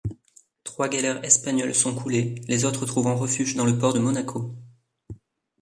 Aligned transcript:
Trois 0.63 0.89
galères 0.89 1.23
espagnoles 1.23 1.75
sont 1.75 1.93
coulées, 1.93 2.41
les 2.47 2.65
autres 2.65 2.87
trouvant 2.87 3.15
refuge 3.15 3.55
dans 3.55 3.65
le 3.67 3.77
port 3.77 3.93
de 3.93 3.99
Monaco. 3.99 4.55